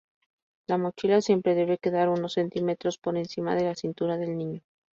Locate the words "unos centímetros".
2.09-2.97